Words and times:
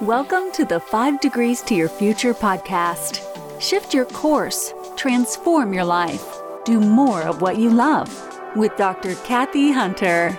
Welcome 0.00 0.50
to 0.52 0.64
the 0.64 0.80
5 0.80 1.20
Degrees 1.20 1.62
to 1.62 1.74
Your 1.74 1.88
Future 1.88 2.34
podcast. 2.34 3.20
Shift 3.60 3.94
your 3.94 4.04
course, 4.06 4.74
transform 4.96 5.72
your 5.72 5.84
life, 5.84 6.42
do 6.64 6.80
more 6.80 7.22
of 7.22 7.40
what 7.40 7.56
you 7.58 7.70
love 7.70 8.10
with 8.56 8.76
Dr. 8.76 9.14
Kathy 9.24 9.70
Hunter. 9.70 10.30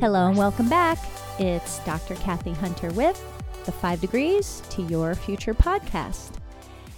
Hello 0.00 0.28
and 0.28 0.36
welcome 0.36 0.68
back. 0.68 0.98
It's 1.38 1.80
Dr. 1.80 2.14
Kathy 2.16 2.52
Hunter 2.52 2.90
with 2.92 3.22
the 3.66 3.72
5 3.72 4.00
Degrees 4.00 4.62
to 4.70 4.82
Your 4.82 5.14
Future 5.14 5.54
podcast. 5.54 6.32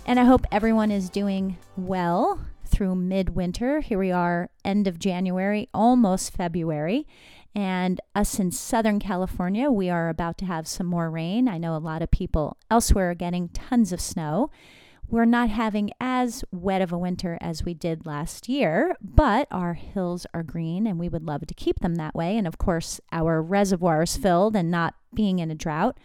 And 0.07 0.21
I 0.21 0.25
hope 0.25 0.47
everyone 0.53 0.91
is 0.91 1.11
doing 1.11 1.59
well 1.77 2.41
through 2.81 2.95
midwinter. 2.95 3.81
Here 3.81 3.99
we 3.99 4.11
are, 4.11 4.49
end 4.65 4.87
of 4.87 4.99
January, 4.99 5.69
almost 5.75 6.33
February. 6.33 7.07
And 7.55 8.01
us 8.15 8.39
in 8.39 8.53
Southern 8.53 8.99
California, 8.99 9.71
we 9.71 9.91
are 9.91 10.09
about 10.09 10.39
to 10.39 10.47
have 10.47 10.67
some 10.67 10.87
more 10.87 11.11
rain. 11.11 11.47
I 11.47 11.59
know 11.59 11.77
a 11.77 11.79
lot 11.79 12.01
of 12.01 12.11
people 12.11 12.57
elsewhere 12.71 13.11
are 13.11 13.15
getting 13.15 13.51
tons 13.51 13.93
of 13.93 14.01
snow. 14.01 14.51
We're 15.11 15.27
not 15.27 15.51
having 15.51 15.91
as 16.01 16.43
wet 16.51 16.81
of 16.81 16.91
a 16.91 16.97
winter 16.97 17.37
as 17.43 17.67
we 17.67 17.75
did 17.75 18.07
last 18.07 18.49
year, 18.49 18.97
but 19.03 19.47
our 19.51 19.75
hills 19.75 20.27
are 20.33 20.43
green 20.43 20.87
and 20.87 20.99
we 20.99 21.11
would 21.11 21.27
love 21.27 21.47
to 21.49 21.53
keep 21.53 21.81
them 21.81 21.97
that 21.97 22.15
way. 22.15 22.39
And 22.39 22.47
of 22.47 22.57
course, 22.57 22.99
our 23.13 23.43
reservoirs 23.43 24.17
filled 24.17 24.57
and 24.57 24.71
not 24.71 24.95
being 25.13 25.39
in 25.39 25.51
a 25.51 25.55
drought. 25.55 25.99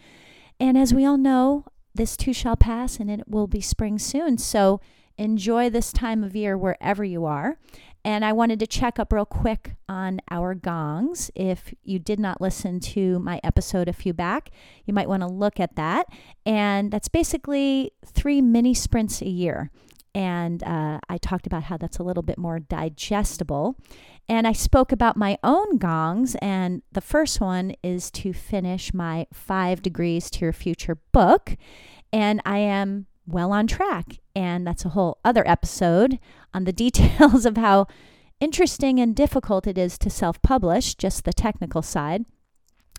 And 0.60 0.76
as 0.76 0.92
we 0.92 1.06
all 1.06 1.16
know, 1.16 1.64
this 1.94 2.18
too 2.18 2.34
shall 2.34 2.54
pass 2.54 3.00
and 3.00 3.10
it 3.10 3.26
will 3.26 3.46
be 3.46 3.62
spring 3.62 3.98
soon. 3.98 4.36
So 4.36 4.82
enjoy 5.18 5.70
this 5.70 5.92
time 5.92 6.22
of 6.22 6.36
year 6.36 6.56
wherever 6.56 7.04
you 7.04 7.24
are. 7.24 7.58
And 8.04 8.24
I 8.24 8.32
wanted 8.32 8.60
to 8.60 8.68
check 8.68 9.00
up 9.00 9.12
real 9.12 9.26
quick 9.26 9.74
on 9.88 10.20
our 10.30 10.54
gongs. 10.54 11.28
If 11.34 11.74
you 11.82 11.98
did 11.98 12.20
not 12.20 12.40
listen 12.40 12.78
to 12.80 13.18
my 13.18 13.40
episode 13.42 13.88
a 13.88 13.92
few 13.92 14.12
back, 14.12 14.50
you 14.84 14.94
might 14.94 15.08
want 15.08 15.22
to 15.22 15.26
look 15.26 15.58
at 15.58 15.74
that. 15.74 16.06
And 16.44 16.92
that's 16.92 17.08
basically 17.08 17.90
three 18.04 18.40
mini 18.40 18.74
sprints 18.74 19.22
a 19.22 19.28
year. 19.28 19.72
And 20.14 20.62
uh, 20.62 21.00
I 21.08 21.18
talked 21.18 21.48
about 21.48 21.64
how 21.64 21.76
that's 21.76 21.98
a 21.98 22.04
little 22.04 22.22
bit 22.22 22.38
more 22.38 22.60
digestible. 22.60 23.76
And 24.28 24.46
I 24.46 24.52
spoke 24.52 24.92
about 24.92 25.16
my 25.16 25.36
own 25.42 25.76
gongs. 25.76 26.36
And 26.36 26.82
the 26.92 27.00
first 27.00 27.40
one 27.40 27.74
is 27.82 28.12
to 28.12 28.32
finish 28.32 28.94
my 28.94 29.26
Five 29.32 29.82
Degrees 29.82 30.30
to 30.30 30.40
Your 30.42 30.52
Future 30.52 30.98
book. 31.12 31.56
And 32.12 32.40
I 32.46 32.58
am 32.58 33.06
well 33.26 33.52
on 33.52 33.66
track. 33.66 34.18
And 34.34 34.66
that's 34.66 34.84
a 34.84 34.90
whole 34.90 35.18
other 35.24 35.46
episode 35.46 36.18
on 36.54 36.64
the 36.64 36.72
details 36.84 37.46
of 37.46 37.56
how 37.56 37.86
interesting 38.40 39.00
and 39.00 39.14
difficult 39.14 39.66
it 39.66 39.78
is 39.78 39.98
to 39.98 40.10
self 40.10 40.40
publish, 40.42 40.94
just 40.94 41.24
the 41.24 41.32
technical 41.32 41.82
side. 41.82 42.24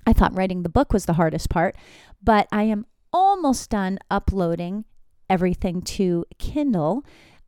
I 0.05 0.13
thought 0.13 0.35
writing 0.35 0.63
the 0.63 0.69
book 0.69 0.93
was 0.93 1.05
the 1.05 1.13
hardest 1.13 1.49
part, 1.49 1.75
but 2.23 2.47
I 2.51 2.63
am 2.63 2.85
almost 3.11 3.69
done 3.69 3.99
uploading 4.09 4.85
everything 5.29 5.81
to 5.81 6.25
Kindle 6.37 7.03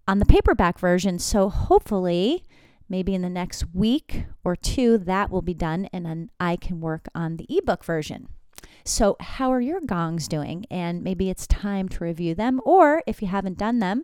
on 0.08 0.20
the 0.20 0.26
paperback 0.26 0.80
version. 0.80 1.20
So 1.20 1.50
hopefully, 1.50 2.44
maybe 2.90 3.16
in 3.16 3.22
the 3.22 3.30
next 3.30 3.74
week 3.74 4.26
or 4.44 4.56
two, 4.56 4.98
that 4.98 5.30
will 5.30 5.42
be 5.42 5.54
done, 5.54 5.88
and 5.94 6.06
then 6.06 6.32
I 6.40 6.56
can 6.56 6.82
work 6.82 7.08
on 7.16 7.38
the 7.38 7.46
ebook 7.50 7.84
version. 7.84 8.28
So, 8.84 9.16
how 9.20 9.52
are 9.52 9.62
your 9.62 9.82
gongs 9.82 10.28
doing? 10.28 10.66
And 10.72 11.04
maybe 11.04 11.30
it's 11.30 11.48
time 11.48 11.90
to 11.90 12.04
review 12.04 12.36
them, 12.36 12.60
or 12.66 13.04
if 13.06 13.22
you 13.22 13.28
haven't 13.28 13.58
done 13.58 13.80
them, 13.80 14.04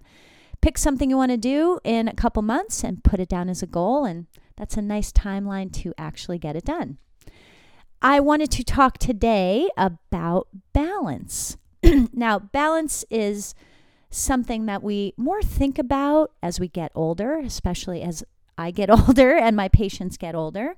pick 0.61 0.77
something 0.77 1.09
you 1.09 1.17
want 1.17 1.31
to 1.31 1.37
do 1.37 1.79
in 1.83 2.07
a 2.07 2.13
couple 2.13 2.41
months 2.41 2.83
and 2.83 3.03
put 3.03 3.19
it 3.19 3.29
down 3.29 3.49
as 3.49 3.63
a 3.63 3.67
goal. 3.67 4.05
And 4.05 4.27
that's 4.57 4.77
a 4.77 4.81
nice 4.81 5.11
timeline 5.11 5.71
to 5.73 5.93
actually 5.97 6.37
get 6.37 6.55
it 6.55 6.65
done. 6.65 6.97
I 8.01 8.19
wanted 8.19 8.51
to 8.51 8.63
talk 8.63 8.97
today 8.97 9.69
about 9.77 10.47
balance. 10.73 11.57
now, 12.13 12.39
balance 12.39 13.03
is 13.09 13.55
something 14.09 14.65
that 14.67 14.83
we 14.83 15.13
more 15.17 15.41
think 15.41 15.77
about 15.77 16.31
as 16.41 16.59
we 16.59 16.67
get 16.67 16.91
older, 16.95 17.37
especially 17.39 18.01
as 18.01 18.23
I 18.57 18.71
get 18.71 18.89
older 19.07 19.35
and 19.35 19.55
my 19.55 19.67
patients 19.67 20.17
get 20.17 20.35
older. 20.35 20.75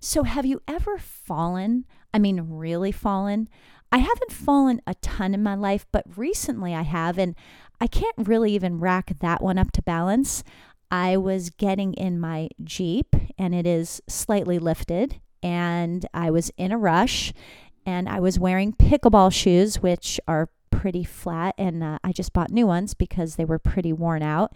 So, 0.00 0.24
have 0.24 0.44
you 0.44 0.60
ever 0.66 0.98
fallen? 0.98 1.84
I 2.14 2.18
mean, 2.18 2.46
really 2.48 2.92
fallen? 2.92 3.48
I 3.90 3.98
haven't 3.98 4.32
fallen 4.32 4.80
a 4.86 4.94
ton 4.96 5.34
in 5.34 5.42
my 5.42 5.54
life, 5.54 5.86
but 5.92 6.04
recently 6.16 6.74
I 6.74 6.82
have, 6.82 7.18
and 7.18 7.34
I 7.80 7.86
can't 7.86 8.16
really 8.16 8.52
even 8.54 8.80
rack 8.80 9.18
that 9.20 9.42
one 9.42 9.58
up 9.58 9.72
to 9.72 9.82
balance. 9.82 10.42
I 10.90 11.16
was 11.16 11.50
getting 11.50 11.94
in 11.94 12.20
my 12.20 12.48
Jeep, 12.62 13.14
and 13.38 13.54
it 13.54 13.66
is 13.66 14.00
slightly 14.08 14.58
lifted, 14.58 15.20
and 15.42 16.06
I 16.14 16.30
was 16.30 16.50
in 16.56 16.72
a 16.72 16.78
rush, 16.78 17.32
and 17.84 18.08
I 18.08 18.20
was 18.20 18.38
wearing 18.38 18.72
pickleball 18.72 19.32
shoes, 19.32 19.82
which 19.82 20.20
are 20.26 20.48
pretty 20.70 21.04
flat, 21.04 21.54
and 21.58 21.82
uh, 21.82 21.98
I 22.02 22.12
just 22.12 22.32
bought 22.32 22.50
new 22.50 22.66
ones 22.66 22.94
because 22.94 23.36
they 23.36 23.44
were 23.44 23.58
pretty 23.58 23.92
worn 23.92 24.22
out 24.22 24.52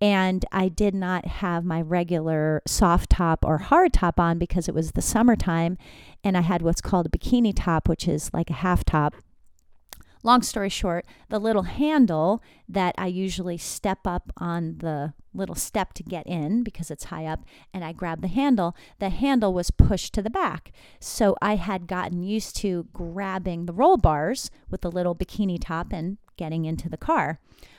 and 0.00 0.44
I 0.50 0.68
did 0.68 0.94
not 0.94 1.26
have 1.26 1.64
my 1.64 1.82
regular 1.82 2.62
soft 2.66 3.10
top 3.10 3.44
or 3.44 3.58
hard 3.58 3.92
top 3.92 4.18
on 4.18 4.38
because 4.38 4.68
it 4.68 4.74
was 4.74 4.92
the 4.92 5.02
summertime 5.02 5.76
and 6.24 6.36
I 6.36 6.40
had 6.40 6.62
what's 6.62 6.80
called 6.80 7.06
a 7.06 7.10
bikini 7.10 7.52
top, 7.54 7.88
which 7.88 8.08
is 8.08 8.32
like 8.32 8.50
a 8.50 8.54
half 8.54 8.84
top. 8.84 9.14
Long 10.22 10.42
story 10.42 10.68
short, 10.68 11.06
the 11.30 11.38
little 11.38 11.62
handle 11.62 12.42
that 12.68 12.94
I 12.98 13.06
usually 13.06 13.56
step 13.56 14.00
up 14.06 14.32
on 14.36 14.76
the 14.78 15.14
little 15.32 15.54
step 15.54 15.94
to 15.94 16.02
get 16.02 16.26
in 16.26 16.62
because 16.62 16.90
it's 16.90 17.04
high 17.04 17.24
up 17.24 17.44
and 17.72 17.84
I 17.84 17.92
grab 17.92 18.20
the 18.20 18.28
handle, 18.28 18.76
the 18.98 19.08
handle 19.08 19.54
was 19.54 19.70
pushed 19.70 20.12
to 20.14 20.22
the 20.22 20.28
back. 20.28 20.72
So 20.98 21.36
I 21.40 21.56
had 21.56 21.86
gotten 21.86 22.22
used 22.22 22.56
to 22.56 22.86
grabbing 22.92 23.64
the 23.64 23.72
roll 23.72 23.96
bars 23.96 24.50
with 24.68 24.82
the 24.82 24.90
little 24.90 25.14
bikini 25.14 25.58
top 25.60 25.90
and 25.90 26.18
getting 26.36 26.66
into 26.66 26.90
the 26.90 26.98
car. 26.98 27.38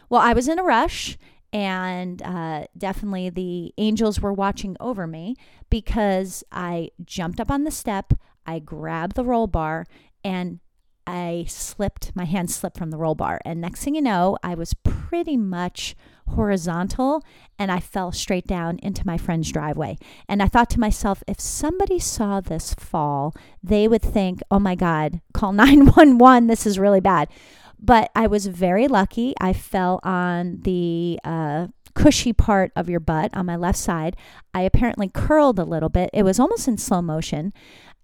Well, 0.10 0.22
I 0.22 0.34
was 0.34 0.48
in 0.48 0.60
a 0.60 0.64
rush 0.64 1.18
and 1.54 2.22
uh, 2.22 2.66
definitely 2.78 3.30
the 3.30 3.74
angels 3.78 4.20
were 4.22 4.34
watching 4.34 4.78
over 4.80 5.06
me 5.08 5.36
because 5.70 6.44
I 6.52 6.90
jumped 7.04 7.40
up 7.40 7.52
on 7.52 7.64
the 7.64 7.72
step, 7.72 8.14
I 8.46 8.60
grabbed 8.60 9.16
the 9.16 9.26
roll 9.26 9.48
bar, 9.48 9.86
and 10.24 10.60
I 11.06 11.46
slipped, 11.48 12.16
my 12.16 12.26
hand 12.26 12.52
slipped 12.52 12.78
from 12.78 12.92
the 12.92 12.98
roll 12.98 13.16
bar. 13.16 13.42
And 13.44 13.60
next 13.60 13.84
thing 13.84 13.96
you 13.96 14.02
know, 14.02 14.38
I 14.44 14.56
was 14.56 14.74
pretty 14.84 15.36
much 15.36 15.96
horizontal 16.30 17.24
and 17.60 17.72
I 17.72 17.80
fell 17.80 18.12
straight 18.12 18.48
down 18.48 18.80
into 18.82 19.06
my 19.06 19.18
friend's 19.18 19.52
driveway. 19.52 19.98
And 20.30 20.42
I 20.42 20.48
thought 20.48 20.70
to 20.72 20.80
myself, 20.80 21.24
if 21.28 21.40
somebody 21.40 22.00
saw 22.00 22.40
this 22.40 22.74
fall, 22.76 23.36
they 23.62 23.88
would 23.88 24.02
think, 24.02 24.42
oh 24.50 24.60
my 24.60 24.76
God, 24.76 25.22
call 25.34 25.52
911. 25.54 26.48
This 26.48 26.66
is 26.66 26.80
really 26.80 27.02
bad. 27.02 27.28
But 27.82 28.12
I 28.16 28.28
was 28.28 28.46
very 28.46 28.88
lucky. 28.88 29.34
I 29.42 29.54
fell 29.54 30.00
on 30.04 30.60
the 30.62 31.20
uh, 31.24 31.68
cushy 31.96 32.34
part 32.34 32.72
of 32.76 32.90
your 32.90 33.00
butt 33.00 33.36
on 33.36 33.46
my 33.48 33.56
left 33.56 33.80
side. 33.80 34.16
I 34.54 34.62
apparently 34.62 35.10
curled 35.14 35.58
a 35.60 35.66
little 35.66 35.90
bit. 35.90 36.10
It 36.14 36.24
was 36.24 36.40
almost 36.40 36.68
in 36.68 36.78
slow 36.78 37.02
motion. 37.02 37.54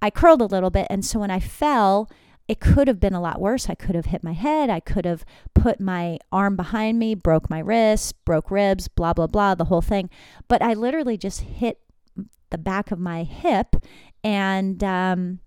I 0.02 0.10
curled 0.10 0.42
a 0.42 0.46
little 0.46 0.70
bit. 0.70 0.88
And 0.90 1.06
so 1.06 1.20
when 1.20 1.32
I 1.32 1.40
fell, 1.40 2.10
it 2.48 2.60
could 2.60 2.88
have 2.88 3.00
been 3.00 3.14
a 3.14 3.22
lot 3.22 3.42
worse. 3.42 3.70
I 3.70 3.76
could 3.76 3.96
have 3.96 4.06
hit 4.06 4.24
my 4.24 4.34
head. 4.34 4.70
I 4.70 4.80
could 4.80 5.06
have 5.06 5.26
put 5.54 5.80
my 5.80 6.18
arm 6.32 6.56
behind 6.56 6.98
me, 6.98 7.14
broke 7.14 7.50
my 7.50 7.60
wrist, 7.60 8.24
broke 8.26 8.50
ribs, 8.50 8.88
blah, 8.88 9.14
blah, 9.14 9.28
blah, 9.28 9.56
the 9.56 9.66
whole 9.66 9.82
thing. 9.82 10.10
But 10.48 10.62
I 10.62 10.74
literally 10.74 11.18
just 11.18 11.42
hit 11.42 11.80
the 12.50 12.58
back 12.58 12.92
of 12.92 13.00
my 13.00 13.24
hip 13.24 13.76
and 14.24 14.82
um, 14.84 15.40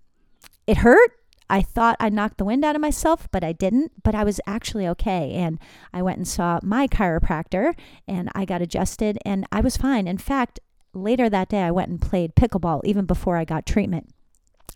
it 0.67 0.77
hurt 0.77 1.20
I 1.51 1.61
thought 1.61 1.97
I 1.99 2.07
knocked 2.07 2.37
the 2.37 2.45
wind 2.45 2.63
out 2.63 2.75
of 2.75 2.81
myself, 2.81 3.27
but 3.29 3.43
I 3.43 3.51
didn't. 3.51 3.91
But 4.03 4.15
I 4.15 4.23
was 4.23 4.39
actually 4.47 4.87
okay. 4.87 5.33
And 5.33 5.59
I 5.93 6.01
went 6.01 6.17
and 6.17 6.27
saw 6.27 6.59
my 6.63 6.87
chiropractor 6.87 7.75
and 8.07 8.29
I 8.33 8.45
got 8.45 8.61
adjusted 8.61 9.19
and 9.25 9.45
I 9.51 9.59
was 9.59 9.75
fine. 9.75 10.07
In 10.07 10.17
fact, 10.17 10.61
later 10.93 11.29
that 11.29 11.49
day, 11.49 11.61
I 11.61 11.71
went 11.71 11.89
and 11.89 12.01
played 12.01 12.35
pickleball 12.35 12.81
even 12.85 13.05
before 13.05 13.35
I 13.35 13.43
got 13.43 13.65
treatment. 13.65 14.09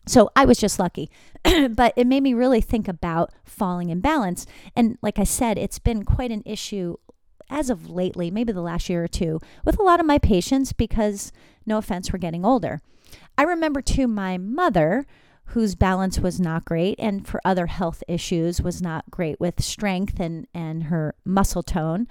So 0.05 0.29
I 0.35 0.43
was 0.43 0.57
just 0.57 0.77
lucky. 0.77 1.09
but 1.71 1.93
it 1.95 2.07
made 2.07 2.23
me 2.23 2.33
really 2.33 2.61
think 2.61 2.89
about 2.89 3.31
falling 3.45 3.89
in 3.89 4.01
balance. 4.01 4.45
And 4.75 4.97
like 5.01 5.17
I 5.17 5.23
said, 5.23 5.57
it's 5.57 5.79
been 5.79 6.03
quite 6.03 6.31
an 6.31 6.43
issue 6.45 6.97
as 7.49 7.69
of 7.69 7.89
lately, 7.89 8.29
maybe 8.29 8.51
the 8.51 8.61
last 8.61 8.89
year 8.89 9.03
or 9.03 9.07
two, 9.07 9.39
with 9.63 9.79
a 9.79 9.83
lot 9.83 10.01
of 10.01 10.05
my 10.05 10.17
patients 10.17 10.73
because, 10.73 11.31
no 11.65 11.77
offense, 11.77 12.11
we're 12.11 12.19
getting 12.19 12.43
older. 12.43 12.81
I 13.37 13.43
remember 13.43 13.81
too 13.81 14.07
my 14.07 14.37
mother 14.37 15.05
whose 15.47 15.75
balance 15.75 16.19
was 16.19 16.39
not 16.39 16.65
great 16.65 16.95
and 16.99 17.27
for 17.27 17.39
other 17.45 17.67
health 17.67 18.03
issues 18.07 18.61
was 18.61 18.81
not 18.81 19.09
great 19.11 19.39
with 19.39 19.63
strength 19.63 20.19
and, 20.19 20.47
and 20.53 20.85
her 20.85 21.15
muscle 21.23 21.63
tone. 21.63 22.07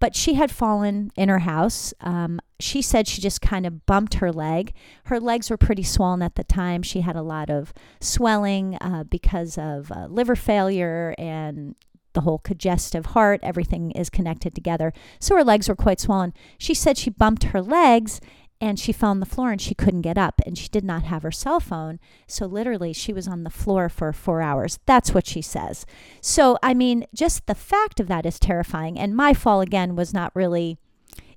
But 0.00 0.16
she 0.16 0.34
had 0.34 0.50
fallen 0.50 1.12
in 1.16 1.28
her 1.28 1.40
house. 1.40 1.94
Um, 2.00 2.40
she 2.60 2.82
said 2.82 3.06
she 3.06 3.22
just 3.22 3.40
kind 3.40 3.64
of 3.64 3.86
bumped 3.86 4.14
her 4.14 4.32
leg. 4.32 4.74
Her 5.04 5.20
legs 5.20 5.50
were 5.50 5.56
pretty 5.56 5.84
swollen 5.84 6.20
at 6.20 6.34
the 6.34 6.44
time. 6.44 6.82
She 6.82 7.00
had 7.00 7.16
a 7.16 7.22
lot 7.22 7.48
of 7.48 7.72
swelling 8.00 8.76
uh, 8.80 9.04
because 9.04 9.56
of 9.56 9.90
uh, 9.92 10.06
liver 10.06 10.36
failure 10.36 11.14
and 11.16 11.76
the 12.14 12.22
whole 12.22 12.38
congestive 12.38 13.06
heart, 13.06 13.40
everything 13.42 13.90
is 13.90 14.08
connected 14.08 14.54
together. 14.54 14.92
So 15.18 15.36
her 15.36 15.44
legs 15.44 15.68
were 15.68 15.76
quite 15.76 16.00
swollen. 16.00 16.32
She 16.58 16.72
said 16.72 16.96
she 16.96 17.10
bumped 17.10 17.44
her 17.44 17.60
legs 17.60 18.20
and 18.64 18.80
she 18.80 18.92
fell 18.92 19.10
on 19.10 19.20
the 19.20 19.26
floor 19.26 19.52
and 19.52 19.60
she 19.60 19.74
couldn't 19.74 20.00
get 20.00 20.16
up 20.16 20.40
and 20.46 20.56
she 20.56 20.68
did 20.68 20.84
not 20.84 21.02
have 21.02 21.22
her 21.22 21.30
cell 21.30 21.60
phone. 21.60 22.00
So 22.26 22.46
literally 22.46 22.94
she 22.94 23.12
was 23.12 23.28
on 23.28 23.44
the 23.44 23.50
floor 23.50 23.90
for 23.90 24.10
4 24.12 24.40
hours. 24.40 24.78
That's 24.86 25.12
what 25.12 25.26
she 25.26 25.42
says. 25.42 25.84
So 26.22 26.56
I 26.62 26.72
mean, 26.72 27.06
just 27.14 27.46
the 27.46 27.54
fact 27.54 28.00
of 28.00 28.08
that 28.08 28.24
is 28.24 28.38
terrifying 28.38 28.98
and 28.98 29.14
my 29.14 29.34
fall 29.34 29.60
again 29.60 29.96
was 29.96 30.14
not 30.14 30.34
really 30.34 30.78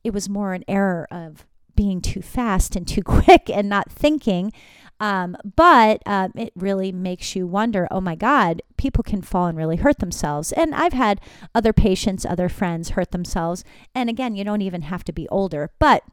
it 0.06 0.14
was 0.14 0.30
more 0.30 0.54
an 0.54 0.64
error 0.70 1.06
of 1.12 1.46
being 1.76 2.00
too 2.00 2.22
fast 2.22 2.78
and 2.78 2.88
too 2.88 3.04
quick 3.04 3.50
and 3.50 3.68
not 3.68 3.92
thinking. 3.92 4.54
Um, 5.00 5.36
but 5.56 6.02
um, 6.08 6.32
it 6.34 6.54
really 6.56 6.92
makes 6.94 7.36
you 7.36 7.46
wonder 7.46 7.90
oh 7.92 8.02
my 8.02 8.16
God, 8.16 8.62
people 8.78 9.04
can 9.04 9.22
fall 9.22 9.48
and 9.48 9.58
really 9.58 9.76
hurt 9.76 10.00
themselves. 10.00 10.54
And 10.54 10.74
I've 10.74 10.94
had 10.94 11.20
other 11.54 11.74
patients, 11.74 12.26
other 12.26 12.48
friends 12.48 12.92
hurt 12.92 13.12
themselves. 13.12 13.66
And 13.94 14.10
again, 14.10 14.34
you 14.36 14.46
don't 14.46 14.62
even 14.62 14.84
have 14.84 15.04
to 15.04 15.12
be 15.12 15.28
older. 15.28 15.72
But 15.78 16.04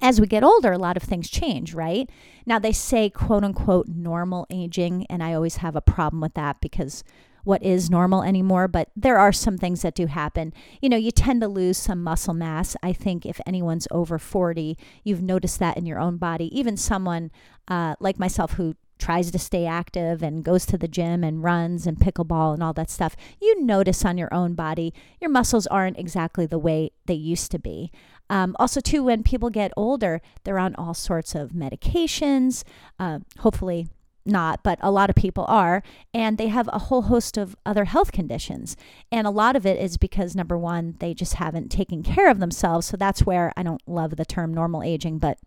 as 0.00 0.20
we 0.20 0.26
get 0.26 0.44
older, 0.44 0.72
a 0.72 0.78
lot 0.78 0.96
of 0.96 1.02
things 1.02 1.28
change, 1.28 1.74
right? 1.74 2.08
Now, 2.46 2.58
they 2.58 2.72
say 2.72 3.10
quote 3.10 3.44
unquote 3.44 3.88
normal 3.88 4.46
aging. 4.50 5.06
And 5.08 5.22
I 5.22 5.34
always 5.34 5.56
have 5.56 5.76
a 5.76 5.80
problem 5.80 6.20
with 6.20 6.34
that 6.34 6.60
because 6.60 7.04
what 7.44 7.62
is 7.62 7.90
normal 7.90 8.22
anymore, 8.22 8.68
but 8.68 8.90
there 8.96 9.18
are 9.18 9.32
some 9.32 9.58
things 9.58 9.82
that 9.82 9.94
do 9.94 10.06
happen. 10.06 10.52
You 10.80 10.88
know, 10.88 10.96
you 10.96 11.10
tend 11.10 11.40
to 11.40 11.48
lose 11.48 11.76
some 11.76 12.02
muscle 12.02 12.34
mass. 12.34 12.76
I 12.82 12.92
think 12.92 13.26
if 13.26 13.40
anyone's 13.46 13.88
over 13.90 14.18
40, 14.18 14.78
you've 15.02 15.22
noticed 15.22 15.58
that 15.58 15.76
in 15.76 15.86
your 15.86 15.98
own 15.98 16.18
body. 16.18 16.56
Even 16.56 16.76
someone 16.76 17.30
uh, 17.68 17.96
like 17.98 18.18
myself 18.18 18.52
who 18.52 18.76
tries 18.98 19.32
to 19.32 19.38
stay 19.38 19.66
active 19.66 20.22
and 20.22 20.44
goes 20.44 20.64
to 20.64 20.78
the 20.78 20.86
gym 20.86 21.24
and 21.24 21.42
runs 21.42 21.88
and 21.88 21.98
pickleball 21.98 22.54
and 22.54 22.62
all 22.62 22.72
that 22.72 22.90
stuff, 22.90 23.16
you 23.40 23.60
notice 23.60 24.04
on 24.04 24.16
your 24.16 24.32
own 24.32 24.54
body 24.54 24.94
your 25.20 25.30
muscles 25.30 25.66
aren't 25.66 25.98
exactly 25.98 26.46
the 26.46 26.58
way 26.58 26.92
they 27.06 27.14
used 27.14 27.50
to 27.50 27.58
be. 27.58 27.90
Um, 28.30 28.56
also, 28.58 28.80
too, 28.80 29.02
when 29.04 29.22
people 29.22 29.50
get 29.50 29.72
older, 29.76 30.20
they're 30.44 30.58
on 30.58 30.74
all 30.76 30.94
sorts 30.94 31.34
of 31.34 31.50
medications. 31.50 32.64
Uh, 32.98 33.20
hopefully, 33.40 33.88
not, 34.24 34.62
but 34.62 34.78
a 34.80 34.90
lot 34.90 35.10
of 35.10 35.16
people 35.16 35.44
are, 35.48 35.82
and 36.14 36.38
they 36.38 36.48
have 36.48 36.68
a 36.72 36.78
whole 36.78 37.02
host 37.02 37.36
of 37.36 37.56
other 37.66 37.86
health 37.86 38.12
conditions. 38.12 38.76
And 39.10 39.26
a 39.26 39.30
lot 39.30 39.56
of 39.56 39.66
it 39.66 39.78
is 39.78 39.96
because 39.96 40.36
number 40.36 40.56
one, 40.56 40.96
they 41.00 41.14
just 41.14 41.34
haven't 41.34 41.70
taken 41.70 42.02
care 42.02 42.30
of 42.30 42.38
themselves. 42.38 42.86
So 42.86 42.96
that's 42.96 43.26
where 43.26 43.52
I 43.56 43.62
don't 43.62 43.82
love 43.86 44.16
the 44.16 44.24
term 44.24 44.54
normal 44.54 44.82
aging, 44.82 45.18
but 45.18 45.38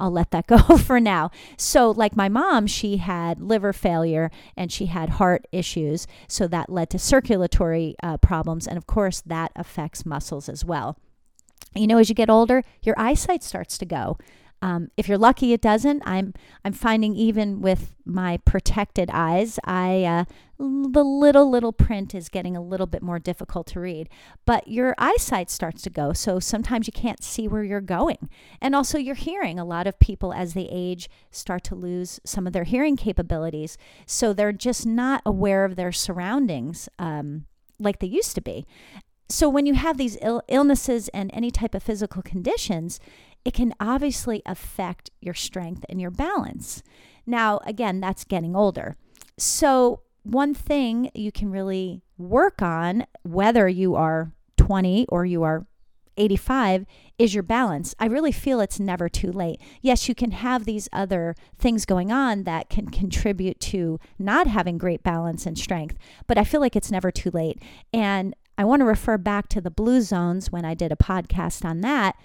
I'll 0.00 0.10
let 0.10 0.30
that 0.32 0.46
go 0.48 0.58
for 0.76 0.98
now. 0.98 1.30
So, 1.56 1.90
like 1.90 2.16
my 2.16 2.28
mom, 2.28 2.66
she 2.66 2.96
had 2.96 3.40
liver 3.40 3.72
failure 3.72 4.30
and 4.56 4.72
she 4.72 4.86
had 4.86 5.10
heart 5.10 5.46
issues. 5.52 6.06
So 6.28 6.48
that 6.48 6.70
led 6.70 6.90
to 6.90 6.98
circulatory 6.98 7.94
uh, 8.02 8.16
problems. 8.18 8.66
And 8.66 8.76
of 8.76 8.86
course, 8.86 9.20
that 9.26 9.52
affects 9.54 10.04
muscles 10.04 10.48
as 10.48 10.64
well. 10.64 10.98
You 11.74 11.86
know, 11.86 11.98
as 11.98 12.08
you 12.08 12.14
get 12.14 12.30
older, 12.30 12.62
your 12.82 12.94
eyesight 12.98 13.42
starts 13.42 13.78
to 13.78 13.86
go. 13.86 14.18
Um, 14.64 14.88
if 14.96 15.08
you're 15.08 15.18
lucky, 15.18 15.52
it 15.52 15.60
doesn't. 15.60 16.02
I'm 16.06 16.32
I'm 16.64 16.72
finding 16.72 17.14
even 17.14 17.60
with 17.60 17.94
my 18.06 18.38
protected 18.46 19.10
eyes, 19.12 19.58
I 19.62 20.04
uh, 20.04 20.24
the 20.58 21.04
little 21.04 21.50
little 21.50 21.72
print 21.72 22.14
is 22.14 22.30
getting 22.30 22.56
a 22.56 22.62
little 22.62 22.86
bit 22.86 23.02
more 23.02 23.18
difficult 23.18 23.66
to 23.68 23.80
read. 23.80 24.08
But 24.46 24.66
your 24.66 24.94
eyesight 24.96 25.50
starts 25.50 25.82
to 25.82 25.90
go, 25.90 26.14
so 26.14 26.40
sometimes 26.40 26.86
you 26.86 26.94
can't 26.94 27.22
see 27.22 27.46
where 27.46 27.62
you're 27.62 27.82
going, 27.82 28.30
and 28.58 28.74
also 28.74 28.96
your 28.96 29.16
hearing. 29.16 29.58
A 29.58 29.66
lot 29.66 29.86
of 29.86 29.98
people, 29.98 30.32
as 30.32 30.54
they 30.54 30.68
age, 30.72 31.10
start 31.30 31.62
to 31.64 31.74
lose 31.74 32.18
some 32.24 32.46
of 32.46 32.54
their 32.54 32.64
hearing 32.64 32.96
capabilities, 32.96 33.76
so 34.06 34.32
they're 34.32 34.50
just 34.50 34.86
not 34.86 35.20
aware 35.26 35.66
of 35.66 35.76
their 35.76 35.92
surroundings. 35.92 36.88
Um, 36.98 37.44
like 37.78 37.98
they 37.98 38.06
used 38.06 38.34
to 38.36 38.40
be. 38.40 38.64
So, 39.28 39.48
when 39.48 39.66
you 39.66 39.74
have 39.74 39.96
these 39.96 40.18
Ill- 40.20 40.42
illnesses 40.48 41.08
and 41.08 41.30
any 41.32 41.50
type 41.50 41.74
of 41.74 41.82
physical 41.82 42.22
conditions, 42.22 43.00
it 43.44 43.54
can 43.54 43.74
obviously 43.80 44.42
affect 44.46 45.10
your 45.20 45.34
strength 45.34 45.84
and 45.88 46.00
your 46.00 46.10
balance. 46.10 46.82
Now, 47.26 47.60
again, 47.66 48.00
that's 48.00 48.24
getting 48.24 48.54
older. 48.54 48.96
So, 49.38 50.00
one 50.22 50.54
thing 50.54 51.10
you 51.14 51.32
can 51.32 51.50
really 51.50 52.02
work 52.18 52.62
on, 52.62 53.06
whether 53.22 53.68
you 53.68 53.94
are 53.94 54.32
20 54.56 55.06
or 55.08 55.24
you 55.24 55.42
are 55.42 55.66
85, 56.16 56.86
is 57.18 57.34
your 57.34 57.42
balance. 57.42 57.94
I 57.98 58.06
really 58.06 58.32
feel 58.32 58.60
it's 58.60 58.80
never 58.80 59.08
too 59.08 59.32
late. 59.32 59.60
Yes, 59.82 60.08
you 60.08 60.14
can 60.14 60.30
have 60.30 60.64
these 60.64 60.88
other 60.92 61.34
things 61.58 61.84
going 61.84 62.12
on 62.12 62.44
that 62.44 62.70
can 62.70 62.88
contribute 62.90 63.60
to 63.60 63.98
not 64.18 64.46
having 64.46 64.78
great 64.78 65.02
balance 65.02 65.46
and 65.46 65.58
strength, 65.58 65.96
but 66.26 66.38
I 66.38 66.44
feel 66.44 66.60
like 66.60 66.76
it's 66.76 66.90
never 66.90 67.10
too 67.10 67.30
late. 67.30 67.60
And 67.92 68.34
I 68.56 68.64
want 68.64 68.80
to 68.80 68.86
refer 68.86 69.18
back 69.18 69.48
to 69.48 69.60
the 69.60 69.70
blue 69.70 70.00
zones 70.00 70.52
when 70.52 70.64
I 70.64 70.74
did 70.74 70.92
a 70.92 70.96
podcast 70.96 71.64
on 71.64 71.80
that 71.80 72.16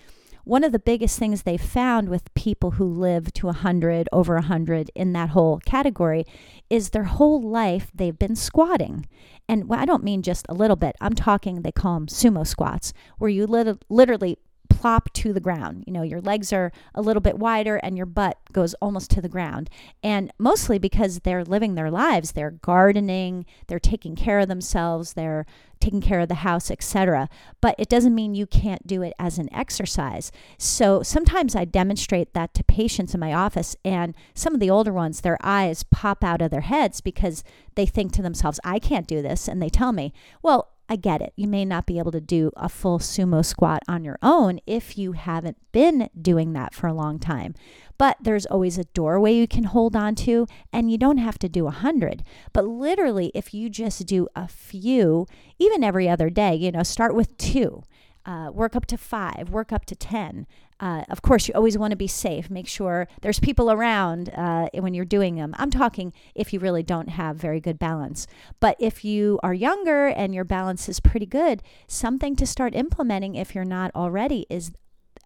one 0.49 0.63
of 0.63 0.71
the 0.71 0.79
biggest 0.79 1.19
things 1.19 1.43
they 1.43 1.57
found 1.57 2.09
with 2.09 2.33
people 2.33 2.71
who 2.71 2.85
live 2.85 3.31
to 3.33 3.45
100, 3.45 4.09
over 4.11 4.33
100 4.33 4.89
in 4.95 5.13
that 5.13 5.29
whole 5.29 5.59
category 5.59 6.25
is 6.71 6.89
their 6.89 7.03
whole 7.03 7.39
life 7.39 7.91
they've 7.93 8.17
been 8.17 8.35
squatting. 8.35 9.07
And 9.47 9.71
I 9.71 9.85
don't 9.85 10.03
mean 10.03 10.23
just 10.23 10.47
a 10.49 10.55
little 10.55 10.75
bit, 10.75 10.95
I'm 10.99 11.13
talking, 11.13 11.61
they 11.61 11.71
call 11.71 11.93
them 11.93 12.07
sumo 12.07 12.47
squats, 12.47 12.93
where 13.19 13.29
you 13.29 13.45
lit- 13.45 13.85
literally 13.89 14.39
plop 14.79 15.11
to 15.11 15.33
the 15.33 15.41
ground. 15.41 15.83
You 15.85 15.91
know, 15.91 16.03
your 16.03 16.21
legs 16.21 16.53
are 16.53 16.71
a 16.95 17.01
little 17.01 17.19
bit 17.19 17.37
wider 17.37 17.75
and 17.77 17.97
your 17.97 18.05
butt 18.05 18.37
goes 18.53 18.73
almost 18.75 19.11
to 19.11 19.21
the 19.21 19.27
ground. 19.27 19.69
And 20.01 20.31
mostly 20.39 20.79
because 20.79 21.19
they're 21.19 21.43
living 21.43 21.75
their 21.75 21.91
lives, 21.91 22.31
they're 22.31 22.51
gardening, 22.51 23.45
they're 23.67 23.77
taking 23.77 24.15
care 24.15 24.39
of 24.39 24.47
themselves, 24.47 25.13
they're 25.13 25.45
taking 25.81 25.99
care 25.99 26.21
of 26.21 26.29
the 26.29 26.35
house, 26.35 26.71
etc. 26.71 27.27
But 27.59 27.75
it 27.77 27.89
doesn't 27.89 28.15
mean 28.15 28.35
you 28.35 28.45
can't 28.45 28.87
do 28.87 29.01
it 29.01 29.13
as 29.19 29.37
an 29.37 29.53
exercise. 29.53 30.31
So 30.57 31.03
sometimes 31.03 31.57
I 31.57 31.65
demonstrate 31.65 32.33
that 32.33 32.53
to 32.53 32.63
patients 32.63 33.13
in 33.13 33.19
my 33.19 33.33
office, 33.33 33.75
and 33.83 34.15
some 34.33 34.53
of 34.53 34.61
the 34.61 34.69
older 34.69 34.93
ones, 34.93 35.21
their 35.21 35.37
eyes 35.41 35.83
pop 35.83 36.23
out 36.23 36.41
of 36.41 36.51
their 36.51 36.61
heads 36.61 37.01
because 37.01 37.43
they 37.75 37.85
think 37.85 38.13
to 38.13 38.21
themselves, 38.21 38.61
I 38.63 38.79
can't 38.79 39.07
do 39.07 39.21
this. 39.21 39.49
And 39.49 39.61
they 39.61 39.69
tell 39.69 39.91
me, 39.91 40.13
well, 40.41 40.69
I 40.91 40.95
get 40.95 41.21
it. 41.21 41.33
You 41.35 41.47
may 41.47 41.65
not 41.65 41.85
be 41.85 41.99
able 41.99 42.11
to 42.11 42.19
do 42.19 42.51
a 42.57 42.67
full 42.67 42.97
sumo 42.97 43.45
squat 43.45 43.83
on 43.87 44.03
your 44.03 44.17
own 44.23 44.59
if 44.65 44.97
you 44.97 45.11
haven't 45.11 45.57
been 45.71 46.09
doing 46.19 46.53
that 46.53 46.73
for 46.73 46.87
a 46.87 46.93
long 46.93 47.19
time. 47.19 47.53
But 47.99 48.17
there's 48.19 48.47
always 48.47 48.79
a 48.79 48.85
doorway 48.85 49.33
you 49.33 49.47
can 49.47 49.65
hold 49.65 49.95
on 49.95 50.15
to, 50.15 50.47
and 50.73 50.89
you 50.89 50.97
don't 50.97 51.19
have 51.19 51.37
to 51.39 51.49
do 51.49 51.67
a 51.67 51.71
hundred. 51.71 52.23
But 52.53 52.65
literally, 52.65 53.31
if 53.35 53.53
you 53.53 53.69
just 53.69 54.07
do 54.07 54.27
a 54.35 54.47
few, 54.47 55.27
even 55.59 55.83
every 55.83 56.09
other 56.09 56.31
day, 56.31 56.55
you 56.55 56.71
know, 56.71 56.83
start 56.83 57.13
with 57.13 57.37
two. 57.37 57.83
Uh, 58.25 58.49
work 58.51 58.75
up 58.75 58.85
to 58.85 58.97
five, 58.97 59.49
work 59.49 59.71
up 59.71 59.85
to 59.85 59.95
10. 59.95 60.45
Uh, 60.79 61.03
of 61.09 61.21
course, 61.21 61.47
you 61.47 61.53
always 61.53 61.77
want 61.77 61.91
to 61.91 61.97
be 61.97 62.07
safe. 62.07 62.49
Make 62.49 62.67
sure 62.67 63.07
there's 63.21 63.39
people 63.39 63.71
around 63.71 64.29
uh, 64.29 64.69
when 64.73 64.93
you're 64.93 65.05
doing 65.05 65.35
them. 65.35 65.53
I'm 65.57 65.71
talking 65.71 66.13
if 66.35 66.53
you 66.53 66.59
really 66.59 66.83
don't 66.83 67.09
have 67.09 67.35
very 67.35 67.59
good 67.59 67.77
balance. 67.77 68.27
But 68.59 68.77
if 68.79 69.03
you 69.03 69.39
are 69.43 69.53
younger 69.53 70.07
and 70.07 70.33
your 70.33 70.45
balance 70.45 70.87
is 70.87 70.99
pretty 70.99 71.25
good, 71.25 71.61
something 71.87 72.35
to 72.37 72.45
start 72.45 72.75
implementing 72.75 73.35
if 73.35 73.53
you're 73.53 73.65
not 73.65 73.91
already 73.93 74.45
is 74.49 74.71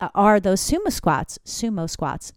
uh, 0.01 0.09
are 0.15 0.39
those 0.39 0.59
sumo 0.59 0.91
squats, 0.91 1.37
sumo 1.45 1.87
squats 1.87 2.33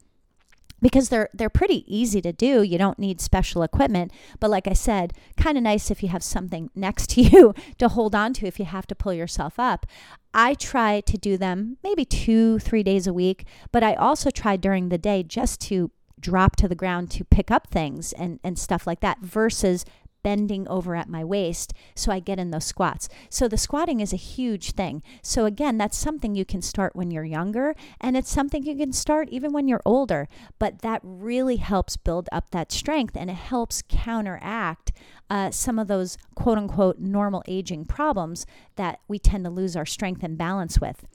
because 0.87 1.09
they're 1.09 1.29
they're 1.35 1.51
pretty 1.51 1.85
easy 1.93 2.23
to 2.23 2.33
do. 2.33 2.63
You 2.63 2.79
don't 2.79 2.97
need 2.97 3.21
special 3.21 3.65
equipment, 3.65 4.13
but 4.39 4.51
like 4.51 4.69
I 4.69 4.73
said, 4.73 5.13
kind 5.37 5.59
of 5.59 5.65
nice 5.65 5.91
if 5.91 6.01
you 6.01 6.11
have 6.11 6.23
something 6.23 6.71
next 6.77 7.11
to 7.11 7.23
you 7.23 7.55
to 7.79 7.89
hold 7.89 8.15
on 8.15 8.33
to 8.35 8.47
if 8.47 8.61
you 8.61 8.67
have 8.67 8.87
to 8.87 8.95
pull 8.95 9.13
yourself 9.13 9.59
up. 9.59 9.85
I 10.33 10.55
try 10.55 11.01
to 11.01 11.19
do 11.19 11.37
them 11.37 11.79
maybe 11.83 12.05
2 12.05 12.61
3 12.61 12.83
days 12.85 13.09
a 13.09 13.13
week, 13.13 13.47
but 13.73 13.83
I 13.83 13.95
also 13.95 14.31
try 14.31 14.57
during 14.57 14.89
the 14.89 14.99
day 14.99 15.25
just 15.25 15.61
to 15.63 15.91
drop 16.21 16.55
to 16.57 16.69
the 16.69 16.77
ground 16.77 17.11
to 17.11 17.25
pick 17.25 17.51
up 17.51 17.67
things 17.67 18.13
and 18.13 18.39
and 18.45 18.57
stuff 18.57 18.87
like 18.87 19.01
that 19.01 19.19
versus 19.23 19.85
bending 20.27 20.67
over 20.67 20.97
at 20.97 21.09
my 21.09 21.23
waist 21.23 21.73
so 21.95 22.11
I 22.11 22.19
get 22.19 22.41
in 22.41 22.51
those 22.51 22.65
squats. 22.65 23.09
So 23.31 23.47
the 23.47 23.57
squatting 23.57 24.01
is 24.01 24.13
a 24.13 24.17
huge 24.17 24.73
thing. 24.73 25.05
So 25.23 25.45
again, 25.45 25.79
that's 25.79 25.97
something 25.97 26.35
you 26.35 26.45
can 26.45 26.63
start 26.63 26.97
when 26.97 27.13
you're 27.13 27.25
younger 27.25 27.77
and 28.01 28.17
it's 28.17 28.29
something 28.29 28.65
you 28.65 28.75
can 28.77 28.93
start 28.93 29.29
even 29.31 29.53
when 29.53 29.69
you're 29.69 29.83
older, 29.85 30.27
but 30.59 30.83
that 30.83 31.01
really 31.05 31.59
helps 31.59 31.97
build 31.97 32.29
up 32.33 32.51
that 32.51 32.73
strength 32.73 33.17
and 33.17 33.31
it 33.31 33.35
helps 33.35 33.85
counteract 33.89 34.91
uh, 35.31 35.53
some 35.53 35.79
of 35.79 35.87
those 35.87 36.19
quote 36.35 36.59
unquote 36.59 36.99
normal 36.99 37.45
aging 37.47 37.85
problems 37.85 38.47
that 38.75 38.99
we 39.07 39.21
tend 39.21 39.45
to 39.45 39.51
lose 39.51 39.77
our 39.77 39.87
strength 39.87 40.25
and 40.25 40.37
balance 40.37 40.81
with. 40.81 41.07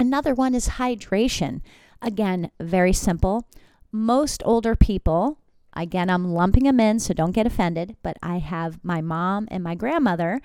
Another 0.00 0.34
one 0.34 0.56
is 0.56 0.70
hydration. 0.70 1.60
Again, 2.02 2.50
very 2.58 2.92
simple. 2.92 3.46
Most 3.92 4.42
older 4.44 4.74
people 4.74 5.38
Again, 5.76 6.10
I'm 6.10 6.32
lumping 6.32 6.64
them 6.64 6.80
in, 6.80 6.98
so 7.00 7.14
don't 7.14 7.32
get 7.32 7.46
offended, 7.46 7.96
but 8.02 8.16
I 8.22 8.38
have 8.38 8.78
my 8.82 9.00
mom 9.00 9.48
and 9.50 9.62
my 9.62 9.74
grandmother. 9.74 10.40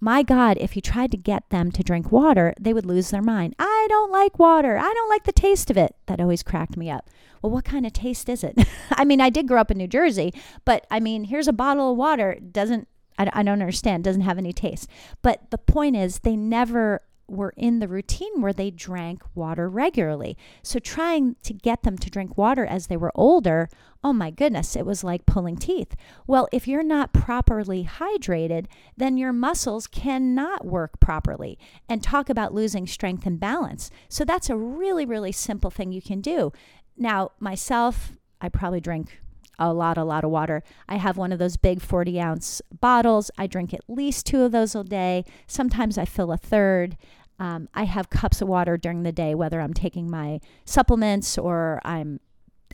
My 0.00 0.22
God, 0.22 0.58
if 0.58 0.76
you 0.76 0.82
tried 0.82 1.10
to 1.12 1.16
get 1.16 1.48
them 1.50 1.70
to 1.72 1.82
drink 1.82 2.12
water, 2.12 2.54
they 2.60 2.72
would 2.72 2.86
lose 2.86 3.10
their 3.10 3.22
mind. 3.22 3.54
I 3.58 3.86
don't 3.88 4.12
like 4.12 4.38
water. 4.38 4.76
I 4.76 4.92
don't 4.92 5.08
like 5.08 5.24
the 5.24 5.32
taste 5.32 5.70
of 5.70 5.76
it. 5.76 5.94
That 6.06 6.20
always 6.20 6.42
cracked 6.42 6.76
me 6.76 6.90
up. 6.90 7.08
Well, 7.40 7.52
what 7.52 7.64
kind 7.64 7.86
of 7.86 7.92
taste 7.92 8.28
is 8.28 8.44
it? 8.44 8.58
I 8.92 9.04
mean, 9.04 9.20
I 9.20 9.30
did 9.30 9.48
grow 9.48 9.60
up 9.60 9.70
in 9.70 9.78
New 9.78 9.86
Jersey, 9.86 10.34
but 10.64 10.86
I 10.90 11.00
mean, 11.00 11.24
here's 11.24 11.48
a 11.48 11.52
bottle 11.52 11.92
of 11.92 11.96
water. 11.96 12.38
Doesn't 12.40 12.88
I, 13.18 13.30
I 13.32 13.42
don't 13.42 13.60
understand. 13.60 14.04
Doesn't 14.04 14.22
have 14.22 14.38
any 14.38 14.52
taste. 14.52 14.88
But 15.22 15.50
the 15.50 15.58
point 15.58 15.96
is, 15.96 16.20
they 16.20 16.36
never 16.36 17.02
were 17.26 17.54
in 17.56 17.78
the 17.78 17.88
routine 17.88 18.40
where 18.40 18.52
they 18.52 18.70
drank 18.70 19.22
water 19.34 19.68
regularly. 19.68 20.36
So 20.62 20.78
trying 20.78 21.36
to 21.42 21.52
get 21.52 21.82
them 21.82 21.96
to 21.98 22.10
drink 22.10 22.36
water 22.36 22.66
as 22.66 22.86
they 22.86 22.96
were 22.96 23.12
older, 23.14 23.68
oh 24.02 24.12
my 24.12 24.30
goodness, 24.30 24.76
it 24.76 24.84
was 24.84 25.02
like 25.02 25.26
pulling 25.26 25.56
teeth. 25.56 25.96
Well, 26.26 26.48
if 26.52 26.68
you're 26.68 26.82
not 26.82 27.12
properly 27.12 27.84
hydrated, 27.84 28.66
then 28.96 29.16
your 29.16 29.32
muscles 29.32 29.86
cannot 29.86 30.66
work 30.66 31.00
properly. 31.00 31.58
And 31.88 32.02
talk 32.02 32.28
about 32.28 32.54
losing 32.54 32.86
strength 32.86 33.26
and 33.26 33.40
balance. 33.40 33.90
So 34.08 34.24
that's 34.24 34.50
a 34.50 34.56
really, 34.56 35.06
really 35.06 35.32
simple 35.32 35.70
thing 35.70 35.92
you 35.92 36.02
can 36.02 36.20
do. 36.20 36.52
Now, 36.96 37.32
myself, 37.40 38.12
I 38.40 38.48
probably 38.50 38.80
drink 38.80 39.20
a 39.58 39.72
lot, 39.72 39.98
a 39.98 40.04
lot 40.04 40.24
of 40.24 40.30
water. 40.30 40.62
I 40.88 40.96
have 40.96 41.16
one 41.16 41.32
of 41.32 41.38
those 41.38 41.56
big 41.56 41.80
40 41.80 42.20
ounce 42.20 42.62
bottles. 42.80 43.30
I 43.38 43.46
drink 43.46 43.72
at 43.72 43.82
least 43.88 44.26
two 44.26 44.42
of 44.42 44.52
those 44.52 44.74
a 44.74 44.84
day. 44.84 45.24
Sometimes 45.46 45.98
I 45.98 46.04
fill 46.04 46.32
a 46.32 46.36
third. 46.36 46.96
Um, 47.38 47.68
I 47.74 47.84
have 47.84 48.10
cups 48.10 48.40
of 48.40 48.48
water 48.48 48.76
during 48.76 49.02
the 49.02 49.12
day, 49.12 49.34
whether 49.34 49.60
I'm 49.60 49.74
taking 49.74 50.10
my 50.10 50.40
supplements 50.64 51.36
or 51.36 51.80
I'm 51.84 52.20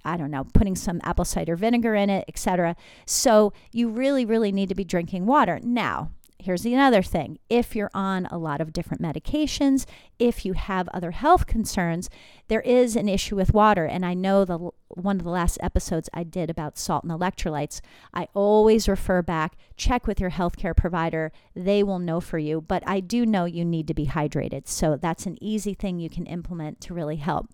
I 0.02 0.16
don't 0.16 0.30
know, 0.30 0.44
putting 0.54 0.76
some 0.76 1.00
apple 1.04 1.26
cider 1.26 1.56
vinegar 1.56 1.94
in 1.94 2.08
it, 2.08 2.24
etc. 2.26 2.74
So 3.04 3.52
you 3.70 3.90
really, 3.90 4.24
really 4.24 4.50
need 4.50 4.70
to 4.70 4.74
be 4.74 4.84
drinking 4.84 5.26
water. 5.26 5.60
Now, 5.62 6.10
here's 6.42 6.62
the 6.62 6.76
other 6.76 7.02
thing. 7.02 7.38
If 7.48 7.76
you're 7.76 7.90
on 7.94 8.26
a 8.26 8.38
lot 8.38 8.60
of 8.60 8.72
different 8.72 9.02
medications 9.02 9.86
if 10.18 10.44
you 10.44 10.52
have 10.52 10.88
other 10.88 11.12
health 11.12 11.46
concerns 11.46 12.10
there 12.48 12.60
is 12.60 12.96
an 12.96 13.08
issue 13.08 13.36
with 13.36 13.54
water. 13.54 13.84
And 13.84 14.04
i 14.04 14.14
know 14.14 14.44
the 14.44 14.70
one 14.88 15.16
of 15.16 15.24
the 15.24 15.30
last 15.30 15.58
episodes 15.62 16.08
i 16.12 16.22
did 16.24 16.50
about 16.50 16.78
salt 16.78 17.04
and 17.04 17.12
electrolytes 17.12 17.80
i 18.12 18.26
always 18.34 18.88
refer 18.88 19.22
back 19.22 19.56
check 19.76 20.06
with 20.06 20.20
your 20.20 20.30
healthcare 20.30 20.76
provider. 20.76 21.32
They 21.54 21.82
will 21.82 21.98
know 21.98 22.20
for 22.20 22.38
you. 22.38 22.60
But 22.60 22.82
i 22.86 23.00
do 23.00 23.24
know 23.24 23.44
you 23.44 23.64
need 23.64 23.86
to 23.88 23.94
be 23.94 24.06
hydrated. 24.06 24.68
So 24.68 24.96
that's 24.96 25.26
an 25.26 25.38
easy 25.40 25.74
thing 25.74 25.98
you 25.98 26.10
can 26.10 26.26
implement 26.26 26.80
to 26.82 26.94
really 26.94 27.16
help. 27.16 27.48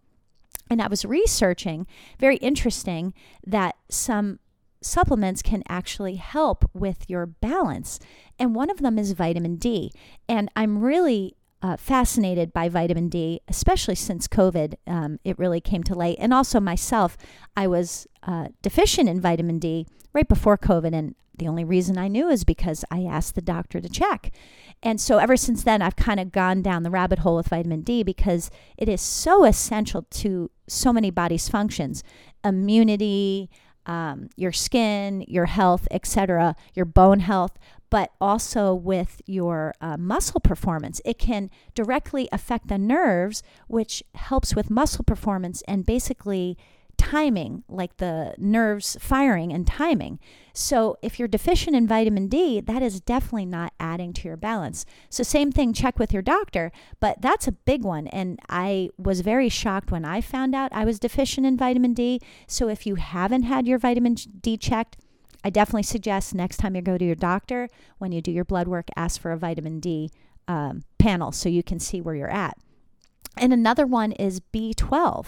And 0.69 0.83
I 0.83 0.89
was 0.89 1.05
researching, 1.05 1.87
very 2.19 2.37
interesting, 2.37 3.15
that 3.47 3.77
some 3.89 4.41
supplements 4.87 5.43
can 5.43 5.63
actually 5.69 6.17
help 6.17 6.69
with 6.73 7.09
your 7.09 7.27
balance. 7.27 7.99
And 8.39 8.55
one 8.55 8.71
of 8.71 8.79
them 8.79 8.99
is 8.99 9.13
vitamin 9.13 9.57
D. 9.57 9.93
And 10.29 10.51
I'm 10.57 10.79
really 10.79 11.37
uh, 11.63 11.77
fascinated 11.77 12.53
by 12.53 12.69
vitamin 12.69 13.09
D, 13.09 13.41
especially 13.49 13.95
since 13.95 14.29
COVID. 14.29 14.75
Um, 14.87 15.19
it 15.25 15.39
really 15.39 15.61
came 15.61 15.83
to 15.85 15.95
light. 15.95 16.17
And 16.19 16.33
also, 16.33 16.61
myself, 16.61 17.17
I 17.57 17.67
was 17.67 18.07
uh, 18.23 18.49
deficient 18.63 19.09
in 19.09 19.21
vitamin 19.21 19.59
D 19.59 19.87
right 20.13 20.29
before 20.29 20.59
COVID. 20.59 20.95
And 20.95 21.15
the 21.37 21.49
only 21.49 21.65
reason 21.65 21.99
I 21.99 22.09
knew 22.09 22.29
is 22.29 22.45
because 22.45 22.85
I 22.91 23.03
asked 23.03 23.35
the 23.35 23.43
doctor 23.43 23.81
to 23.81 23.89
check. 23.89 24.33
And 24.83 25.01
so, 25.01 25.19
ever 25.19 25.37
since 25.37 25.65
then, 25.65 25.83
I've 25.83 25.97
kind 25.97 26.21
of 26.21 26.31
gone 26.31 26.63
down 26.63 26.83
the 26.83 26.91
rabbit 26.91 27.21
hole 27.21 27.37
with 27.37 27.49
vitamin 27.49 27.81
D 27.81 28.03
because 28.03 28.51
it 28.77 28.89
is 28.89 29.01
so 29.01 29.45
essential 29.45 30.03
to 30.03 30.51
so 30.69 30.93
many 30.93 31.11
body's 31.11 31.49
functions 31.49 32.03
immunity, 32.45 33.51
um, 33.87 34.29
your 34.37 34.53
skin, 34.53 35.25
your 35.27 35.47
health, 35.47 35.89
etc., 35.91 36.55
your 36.75 36.85
bone 36.85 37.21
health, 37.21 37.59
but 37.89 38.11
also 38.21 38.75
with 38.75 39.23
your 39.27 39.75
uh, 39.81 39.97
muscle 39.97 40.41
performance. 40.41 41.01
It 41.05 41.19
can 41.19 41.51
directly 41.75 42.29
affect 42.33 42.69
the 42.69 42.79
nerves, 42.79 43.43
which 43.69 44.03
helps 44.15 44.55
with 44.55 44.71
muscle 44.71 45.05
performance 45.05 45.63
and 45.69 45.87
basically 45.87 46.59
timing, 46.99 47.65
like 47.69 47.97
the 47.97 48.35
nerves 48.39 48.97
firing 49.01 49.53
and 49.53 49.67
timing. 49.67 50.19
So, 50.53 50.97
if 51.03 51.19
you're 51.19 51.29
deficient 51.29 51.77
in 51.77 51.87
vitamin 51.87 52.29
D, 52.29 52.61
that 52.61 52.83
is 52.83 53.01
definitely 53.01 53.47
not 53.47 53.73
adding 53.79 54.13
to 54.15 54.29
your 54.29 54.37
balance. 54.37 54.87
So, 55.11 55.23
same 55.23 55.53
thing, 55.53 55.73
check 55.73 55.99
with 55.99 56.13
your 56.13 56.23
doctor, 56.23 56.73
but 56.99 57.21
that's 57.21 57.47
a 57.47 57.53
big 57.53 57.83
one. 57.83 58.07
And 58.09 58.39
I 58.49 58.91
was 58.97 59.21
very 59.21 59.49
shocked 59.49 59.91
when 59.91 60.05
I 60.05 60.21
found 60.21 60.55
out 60.55 60.73
I 60.73 60.85
was 60.85 60.99
deficient 60.99 61.47
in 61.47 61.57
vitamin 61.57 61.93
D. 61.93 62.21
So, 62.47 62.69
if 62.69 62.87
you 62.87 62.95
haven't 62.95 63.43
had 63.43 63.67
your 63.67 63.79
vitamin 63.79 64.15
D 64.15 64.57
checked, 64.57 64.97
I 65.45 65.51
definitely 65.51 65.85
suggest 65.85 66.35
next 66.35 66.57
time 66.57 66.75
you 66.75 66.83
go 66.83 66.99
to 66.99 67.05
your 67.05 67.15
doctor, 67.15 67.69
when 67.99 68.13
you 68.13 68.21
do 68.21 68.33
your 68.33 68.45
blood 68.45 68.67
work, 68.67 68.89
ask 68.97 69.21
for 69.21 69.33
a 69.33 69.39
vitamin 69.39 69.81
D 69.81 70.11
um, 70.49 70.83
panel 70.99 71.33
so 71.33 71.49
you 71.49 71.63
can 71.63 71.79
see 71.79 72.01
where 72.01 72.15
you're 72.15 72.31
at. 72.31 72.57
And 73.37 73.53
another 73.53 73.87
one 73.87 74.13
is 74.13 74.41
B12. 74.41 75.27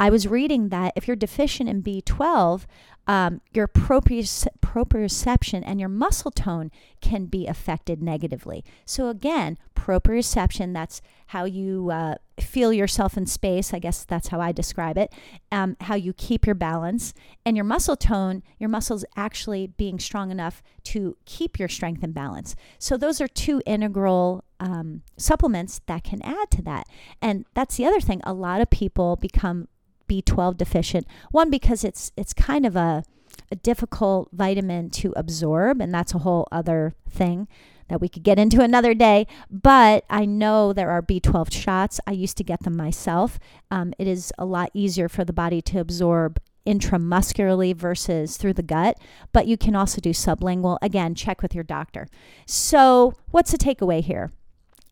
I 0.00 0.08
was 0.08 0.26
reading 0.26 0.70
that 0.70 0.94
if 0.96 1.06
you're 1.06 1.14
deficient 1.14 1.68
in 1.68 1.82
B12, 1.82 2.64
um, 3.06 3.42
your 3.52 3.68
proprioception 3.68 5.62
and 5.66 5.78
your 5.78 5.90
muscle 5.90 6.30
tone 6.30 6.70
can 7.02 7.26
be 7.26 7.46
affected 7.46 8.02
negatively. 8.02 8.64
So, 8.86 9.08
again, 9.08 9.58
proprioception, 9.74 10.72
that's 10.72 11.02
how 11.28 11.44
you 11.44 11.90
uh, 11.90 12.14
feel 12.38 12.72
yourself 12.72 13.18
in 13.18 13.26
space. 13.26 13.74
I 13.74 13.78
guess 13.78 14.04
that's 14.04 14.28
how 14.28 14.40
I 14.40 14.52
describe 14.52 14.96
it. 14.96 15.12
Um, 15.52 15.76
how 15.80 15.96
you 15.96 16.14
keep 16.14 16.46
your 16.46 16.54
balance. 16.54 17.12
And 17.44 17.54
your 17.54 17.64
muscle 17.64 17.96
tone, 17.96 18.42
your 18.58 18.70
muscles 18.70 19.04
actually 19.16 19.66
being 19.66 19.98
strong 19.98 20.30
enough 20.30 20.62
to 20.84 21.16
keep 21.26 21.58
your 21.58 21.68
strength 21.68 22.02
and 22.02 22.14
balance. 22.14 22.56
So, 22.78 22.96
those 22.96 23.20
are 23.20 23.28
two 23.28 23.60
integral 23.66 24.44
um, 24.60 25.02
supplements 25.18 25.82
that 25.86 26.04
can 26.04 26.22
add 26.22 26.50
to 26.52 26.62
that. 26.62 26.86
And 27.20 27.44
that's 27.52 27.76
the 27.76 27.84
other 27.84 28.00
thing. 28.00 28.22
A 28.24 28.32
lot 28.32 28.62
of 28.62 28.70
people 28.70 29.16
become 29.16 29.68
B12 30.10 30.56
deficient. 30.56 31.06
One 31.30 31.50
because 31.50 31.84
it's 31.84 32.12
it's 32.16 32.32
kind 32.32 32.66
of 32.66 32.76
a 32.76 33.04
a 33.52 33.56
difficult 33.56 34.28
vitamin 34.32 34.90
to 34.90 35.12
absorb 35.16 35.80
and 35.80 35.92
that's 35.92 36.14
a 36.14 36.18
whole 36.18 36.46
other 36.52 36.94
thing 37.08 37.48
that 37.88 38.00
we 38.00 38.08
could 38.08 38.22
get 38.22 38.38
into 38.38 38.62
another 38.62 38.94
day. 38.94 39.26
But 39.50 40.04
I 40.08 40.24
know 40.24 40.72
there 40.72 40.90
are 40.90 41.02
B12 41.02 41.52
shots. 41.52 42.00
I 42.06 42.12
used 42.12 42.36
to 42.36 42.44
get 42.44 42.62
them 42.62 42.76
myself. 42.76 43.38
Um, 43.70 43.92
it 43.98 44.06
is 44.06 44.32
a 44.38 44.44
lot 44.44 44.70
easier 44.72 45.08
for 45.08 45.24
the 45.24 45.32
body 45.32 45.60
to 45.62 45.80
absorb 45.80 46.40
intramuscularly 46.66 47.74
versus 47.74 48.36
through 48.36 48.52
the 48.52 48.62
gut, 48.62 48.98
but 49.32 49.46
you 49.46 49.56
can 49.56 49.74
also 49.74 50.00
do 50.00 50.10
sublingual. 50.10 50.78
Again, 50.82 51.14
check 51.14 51.42
with 51.42 51.54
your 51.54 51.64
doctor. 51.64 52.06
So, 52.46 53.14
what's 53.30 53.50
the 53.50 53.58
takeaway 53.58 54.02
here? 54.02 54.30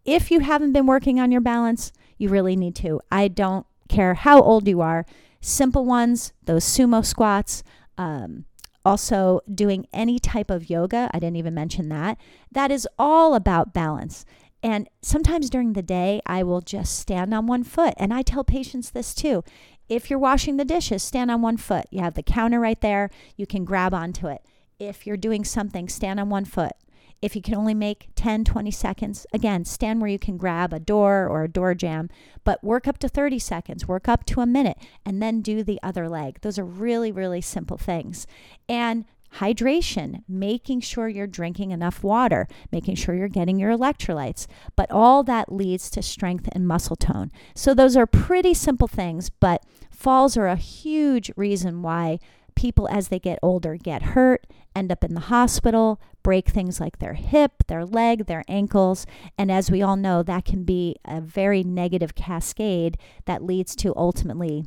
If 0.05 0.31
you 0.31 0.41
haven't 0.41 0.73
been 0.73 0.87
working 0.87 1.21
on 1.21 1.31
your 1.31 1.41
balance, 1.41 1.93
you 2.17 2.29
really 2.31 2.57
need 2.57 2.75
to. 2.77 3.01
I 3.13 3.29
don't 3.29 3.67
care 3.89 4.15
how 4.15 4.41
old 4.41 4.69
you 4.69 4.81
are. 4.81 5.05
Simple 5.41 5.85
ones, 5.85 6.33
those 6.45 6.65
sumo 6.65 7.05
squats, 7.05 7.63
um, 7.97 8.45
also 8.85 9.41
doing 9.53 9.87
any 9.93 10.19
type 10.19 10.51
of 10.51 10.71
yoga. 10.71 11.11
I 11.13 11.19
didn't 11.19 11.37
even 11.37 11.55
mention 11.55 11.89
that. 11.91 12.19
That 12.51 12.71
is 12.71 12.89
all 12.99 13.35
about 13.35 13.75
balance. 13.75 14.25
And 14.63 14.89
sometimes 15.03 15.51
during 15.51 15.75
the 15.75 15.83
day, 15.83 16.21
I 16.27 16.43
will 16.43 16.61
just 16.61 16.99
stand 16.99 17.33
on 17.33 17.47
one 17.47 17.65
foot. 17.65 17.95
And 17.97 18.13
I 18.13 18.23
tell 18.23 18.45
patients 18.45 18.91
this 18.91 19.15
too. 19.15 19.45
If 19.89 20.11
you're 20.11 20.19
washing 20.19 20.57
the 20.57 20.65
dishes, 20.65 21.03
stand 21.03 21.31
on 21.31 21.43
one 21.43 21.57
foot. 21.57 21.87
You 21.91 22.03
have 22.03 22.15
the 22.15 22.23
counter 22.23 22.61
right 22.61 22.81
there, 22.81 23.11
you 23.37 23.47
can 23.47 23.65
grab 23.65 23.95
onto 23.95 24.27
it. 24.27 24.43
If 24.79 25.07
you're 25.07 25.17
doing 25.17 25.45
something, 25.45 25.89
stand 25.89 26.21
on 26.21 26.29
one 26.29 26.45
foot. 26.45 26.73
If 27.21 27.35
you 27.35 27.43
can 27.43 27.55
only 27.55 27.75
make 27.75 28.11
10, 28.15 28.45
20 28.45 28.71
seconds, 28.71 29.27
again, 29.33 29.65
stand 29.65 30.01
where 30.01 30.11
you 30.11 30.19
can 30.19 30.37
grab 30.37 30.73
a 30.73 30.79
door 30.79 31.27
or 31.27 31.45
a 31.45 31.49
door 31.49 31.75
jamb, 31.75 32.11
but 32.45 32.63
work 32.63 32.87
up 32.87 32.99
to 32.99 33.09
30 33.09 33.39
seconds, 33.41 33.89
work 33.89 34.09
up 34.09 34.25
to 34.27 34.41
a 34.41 34.47
minute, 34.47 34.79
and 35.05 35.21
then 35.21 35.43
do 35.43 35.65
the 35.65 35.81
other 35.83 36.09
leg. 36.09 36.41
Those 36.43 36.59
are 36.59 36.65
really, 36.65 37.11
really 37.11 37.41
simple 37.41 37.77
things. 37.77 38.27
And 38.69 39.05
hydration, 39.37 40.23
making 40.29 40.81
sure 40.81 41.09
you're 41.09 41.27
drinking 41.27 41.71
enough 41.71 42.03
water, 42.03 42.49
making 42.73 42.95
sure 42.95 43.15
you're 43.15 43.29
getting 43.29 43.59
your 43.59 43.77
electrolytes. 43.77 44.47
But 44.77 44.91
all 44.91 45.23
that 45.25 45.53
leads 45.53 45.91
to 45.91 46.03
strength 46.03 46.49
and 46.53 46.67
muscle 46.67 46.97
tone. 46.97 47.31
So, 47.55 47.75
those 47.75 47.97
are 47.97 48.07
pretty 48.07 48.55
simple 48.55 48.89
things, 48.89 49.29
but 49.29 49.65
falls 49.91 50.37
are 50.37 50.47
a 50.47 50.57
huge 50.57 51.31
reason 51.37 51.83
why 51.83 52.21
people, 52.59 52.89
as 52.89 53.07
they 53.07 53.21
get 53.21 53.39
older, 53.41 53.77
get 53.77 54.03
hurt, 54.03 54.45
end 54.75 54.91
up 54.91 55.05
in 55.05 55.15
the 55.15 55.21
hospital, 55.21 56.01
break 56.25 56.49
things 56.49 56.81
like 56.81 56.99
their 56.99 57.15
hip, 57.15 57.53
their 57.69 57.85
leg, 57.85 58.27
their 58.27 58.43
ankles. 58.49 59.07
And 59.39 59.49
as 59.53 59.71
we 59.71 59.81
all 59.81 59.95
know, 59.95 60.25
that 60.25 60.45
can 60.45 60.65
be 60.65 60.97
a 61.05 61.21
very 61.21 61.63
negative 61.63 62.17
cascade 62.17 62.99
that 63.27 63.45
leads 63.45 63.77
to 63.77 63.95
ultimately 63.97 64.65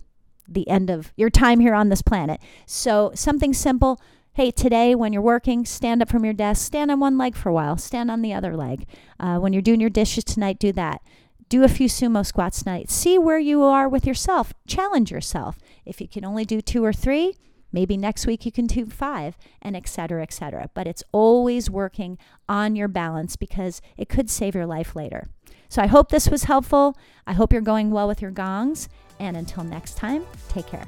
the 0.48 0.70
end 0.70 0.90
of 0.90 1.12
your 1.18 1.30
time 1.30 1.60
here 1.60 1.74
on 1.74 1.90
this 1.90 2.02
planet. 2.02 2.40
So, 2.66 3.12
something 3.14 3.54
simple. 3.54 4.00
Hey, 4.36 4.52
today 4.52 4.96
when 4.96 5.12
you're 5.12 5.22
working, 5.22 5.66
stand 5.66 6.02
up 6.02 6.08
from 6.08 6.24
your 6.24 6.34
desk, 6.34 6.66
stand 6.66 6.92
on 6.92 7.02
one 7.02 7.18
leg 7.18 7.36
for 7.36 7.50
a 7.50 7.54
while, 7.54 7.76
stand 7.76 8.10
on 8.10 8.22
the 8.22 8.34
other 8.34 8.56
leg. 8.56 8.88
Uh, 9.20 9.38
when 9.40 9.52
you're 9.52 9.62
doing 9.62 9.82
your 9.82 9.90
dishes 9.90 10.24
tonight, 10.24 10.60
do 10.60 10.72
that. 10.72 11.02
Do 11.50 11.66
a 11.66 11.68
few 11.68 11.90
sumo 11.90 12.26
squats 12.26 12.64
tonight. 12.64 12.90
See 12.90 13.20
where 13.20 13.38
you 13.38 13.64
are 13.64 13.90
with 13.90 14.08
yourself. 14.08 14.54
Challenge 14.66 15.12
yourself. 15.12 15.58
If 15.86 16.00
you 16.00 16.08
can 16.08 16.24
only 16.24 16.46
do 16.46 16.62
two 16.62 16.86
or 16.86 16.94
three, 16.94 17.36
Maybe 17.72 17.98
next 17.98 18.28
week 18.28 18.46
you 18.46 18.52
can 18.52 18.68
do 18.68 18.86
five, 18.86 19.38
and 19.62 19.76
et 19.76 19.88
cetera, 19.88 20.22
et 20.22 20.34
cetera. 20.34 20.70
But 20.74 20.88
it's 20.88 21.04
always 21.12 21.70
working 21.70 22.18
on 22.50 22.76
your 22.76 22.88
balance 22.88 23.36
because 23.36 23.82
it 23.98 24.10
could 24.10 24.30
save 24.30 24.56
your 24.56 24.66
life 24.66 24.96
later. 24.96 25.30
So 25.70 25.82
I 25.82 25.88
hope 25.88 26.10
this 26.10 26.30
was 26.30 26.44
helpful. 26.44 26.98
I 27.26 27.34
hope 27.34 27.54
you're 27.54 27.62
going 27.62 27.92
well 27.92 28.08
with 28.08 28.22
your 28.22 28.32
gongs. 28.32 28.90
And 29.20 29.38
until 29.38 29.64
next 29.64 29.96
time, 29.96 30.26
take 30.50 30.68
care. 30.68 30.86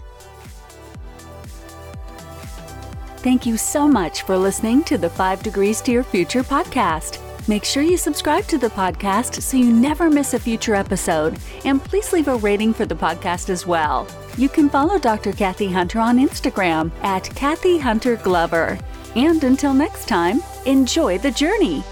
Thank 3.17 3.45
you 3.45 3.55
so 3.55 3.87
much 3.87 4.23
for 4.23 4.37
listening 4.37 4.83
to 4.83 4.97
the 4.97 5.09
5 5.09 5.41
Degrees 5.41 5.79
to 5.81 5.93
Your 5.93 6.03
Future 6.03 6.43
podcast. 6.43 7.22
Make 7.45 7.65
sure 7.65 7.83
you 7.83 7.97
subscribe 7.97 8.45
to 8.45 8.57
the 8.57 8.69
podcast 8.69 9.41
so 9.41 9.57
you 9.57 9.69
never 9.69 10.09
miss 10.09 10.33
a 10.33 10.39
future 10.39 10.75
episode, 10.75 11.37
and 11.65 11.83
please 11.83 12.13
leave 12.13 12.29
a 12.29 12.37
rating 12.37 12.73
for 12.73 12.85
the 12.85 12.95
podcast 12.95 13.49
as 13.49 13.67
well. 13.67 14.07
You 14.37 14.47
can 14.47 14.69
follow 14.69 14.97
Dr. 14.97 15.33
Kathy 15.33 15.69
Hunter 15.69 15.99
on 15.99 16.19
Instagram 16.19 16.89
at 17.03 17.29
Kathy 17.35 17.77
Hunter 17.77 18.15
Glover. 18.15 18.79
And 19.15 19.43
until 19.43 19.73
next 19.73 20.07
time, 20.07 20.41
enjoy 20.65 21.17
the 21.17 21.31
journey. 21.31 21.83